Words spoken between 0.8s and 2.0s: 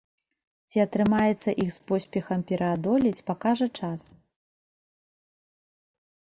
атрымаецца іх з